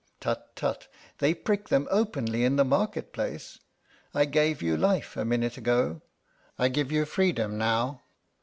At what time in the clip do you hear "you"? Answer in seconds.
4.59-4.75, 6.91-7.05